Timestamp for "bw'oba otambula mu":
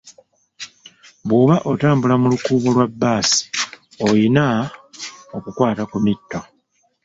1.27-2.27